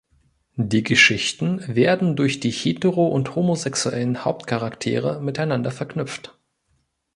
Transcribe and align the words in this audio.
Die 0.55 0.81
Geschichten 0.81 1.61
werden 1.67 2.15
durch 2.15 2.39
die 2.39 2.49
hetero- 2.49 3.09
und 3.09 3.35
homosexuellen 3.35 4.25
Hauptcharaktere 4.25 5.21
miteinander 5.21 5.69
verknüpft. 5.69 6.39